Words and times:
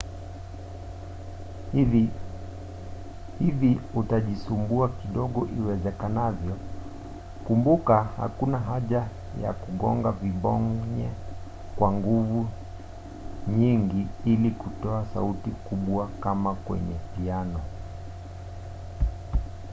hivi 3.39 3.79
utajisumbua 3.95 4.89
kidogo 4.89 5.47
iwezekanavyo. 5.57 6.57
kumbuka 7.47 8.03
hakuna 8.03 8.59
haja 8.59 9.07
ya 9.43 9.53
kugonga 9.53 10.11
vibonye 10.11 11.09
kwa 11.75 11.91
nguvu 11.91 12.45
nyingi 13.47 14.07
ili 14.25 14.51
kutoa 14.51 15.05
sauti 15.13 15.49
kubwakama 15.49 16.55
kwenye 16.55 16.95
piano 17.17 17.59